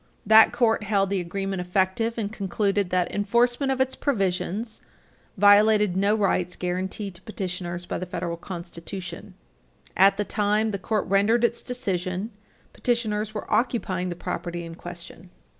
That 0.25 0.51
court 0.51 0.85
held 0.85 1.11
the 1.11 1.19
agreement 1.19 1.61
effective 1.61 2.17
and 2.17 2.33
concluded 2.33 2.89
that 2.89 3.13
enforcement 3.13 3.71
of 3.71 3.79
its 3.79 3.93
provisions 3.95 4.81
violated 5.37 5.95
no 5.95 6.15
rights 6.15 6.55
guaranteed 6.55 7.13
to 7.13 7.21
petitioners 7.21 7.85
by 7.85 7.99
the 7.99 8.07
Federal 8.07 8.35
Constitution. 8.37 9.35
[Footnote 9.89 9.93
2] 9.93 9.93
At 9.97 10.17
the 10.17 10.25
time 10.25 10.71
the 10.71 10.79
court 10.79 11.05
rendered 11.05 11.43
its 11.43 11.61
decision, 11.61 12.31
petitioners 12.73 13.35
were 13.35 13.45
occupying 13.53 14.09
the 14.09 14.15
property 14.15 14.65
in 14.65 14.73
question. 14.73 15.29